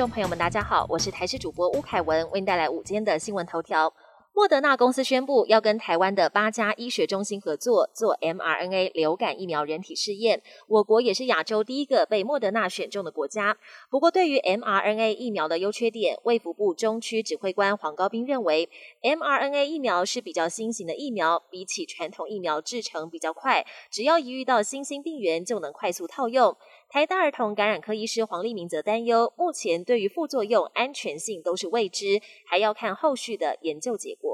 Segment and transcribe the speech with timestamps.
[0.00, 3.92] 众朋友们，大家好，我是台视主播吴凯文，为您带来午间的新闻头条。
[4.32, 10.40] 莫德纳公司宣布要跟台湾的八家医学中心合作做 mRNA 流感疫苗人体试验。
[10.68, 13.58] 我国也是亚洲第一个被莫德纳选中的国家。
[13.90, 18.70] 不过，对于 mRNA 疫苗的优缺点，卫福部中区指挥官黄高斌认为
[19.02, 26.56] ，mRNA 疫苗是比较新型的疫苗，比起传统疫苗制成比较快，只要一遇到新兴病原就能快速套用。
[26.92, 34.29] 台大儿童感染科医师黄立明则担忧，目前对于副作用、安全性都是未知，还要看后续的研究结果。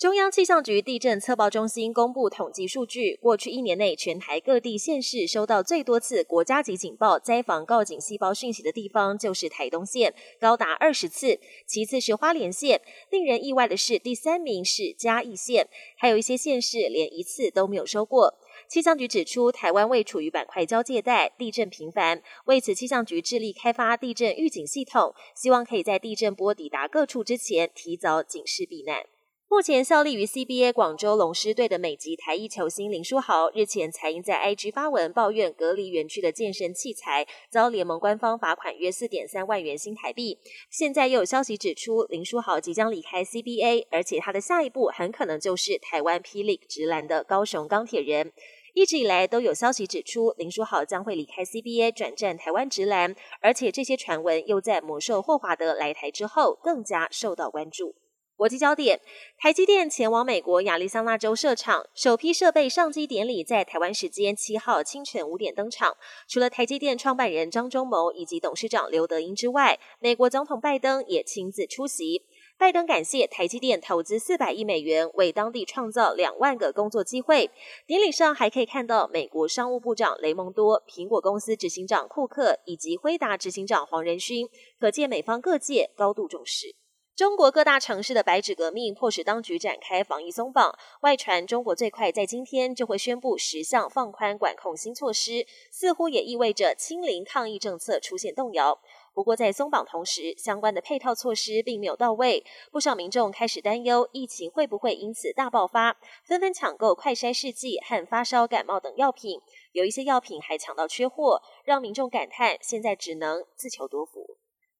[0.00, 12.80] 中央气象局地震测报中心公布统计数据，过去一年内，全台各地县市收到最多次国家级警报、灾防告警细胞讯息的地方，就是台东县，高达二十次；其次是花莲县。
[13.10, 15.68] 令人意外的是，第三名是嘉义县，
[15.98, 18.38] 还有一些县市连一次都没有收过。
[18.68, 22.22] 气象局指出，台湾位处于板块交界带，地震频繁。
[22.46, 29.04] 为此，气象局致力开发地震预警系统，希望可以在地震波抵达各处之前，提早警示避难。
[29.52, 40.38] 目前效力于 CBA 广州龙狮队的美籍台裔球星林书豪，日前才因在 IG 发文抱怨隔离园区的健身器材，遭联盟官方罚款约四点三万元新台币。
[40.70, 48.32] 现在又有消息指出，林书豪即将离开 CBA，而且他的下一步很可能就是台湾霹雳直男的高雄钢铁人。
[48.74, 57.96] 一直以来都有消息指出，林书豪将会离开 CBA 转战台湾直男，而且这些传闻又在魔兽霍华德来台之后更加受到关注。
[58.40, 58.98] 国际焦点：
[59.36, 65.94] 台积电前往美国亚利桑那州设厂，首批设备上机典礼在台湾时间七号清晨五点登场。
[66.26, 72.22] 除了台积电创办人张忠谋以及董事长刘德英之外，美国总统拜登也亲自出席。
[72.56, 77.50] 拜登感谢台积电投资四百亿美元，为当地创造两万个工作机会。
[77.86, 86.79] 典礼上还可以看到美国商务部长雷蒙多、苹果公司执行长库克以及辉达执行长黄仁勋，可见美方各界高度重视。
[87.20, 98.80] 中国各大城市的白纸革命迫使当局展开防疫松绑，外传中国最快在今天就会宣布十项放宽管控新措施，似乎也意味着清零抗疫政策出现动摇。
[99.12, 102.42] 不过，在松绑同时，相关的配套措施并没有到位，
[102.72, 109.38] 不少民众开始担忧疫情会不会因此大爆发，纷纷抢购快筛试剂和发烧感冒等药品，
[109.72, 114.29] 有一些药品还抢到缺货，让民众感叹现在只能自求多福。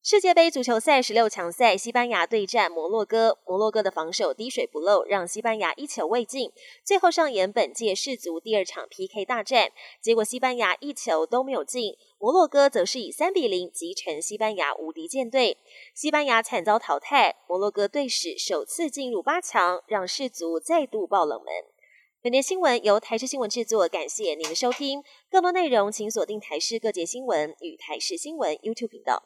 [0.03, 3.37] 世界杯足球赛十六强赛，西班牙对战摩洛哥。
[3.45, 6.51] 摩洛哥的防守滴水不漏，让西班牙一球未进。
[6.83, 15.59] 最后上演本届世足第二场 PK 大战，结果西班牙一球都没有进，摩洛哥则是以三比零击沉西班牙无敌舰队。
[15.95, 21.53] 西班牙惨遭淘汰，摩洛哥队史首次进入八强，让世足再度爆冷门。
[22.23, 25.05] 本节新闻由台视新闻制作，感谢您的收听。
[25.31, 29.23] 更多内容请锁定台视各界新闻与台视新闻 YouTube 频道。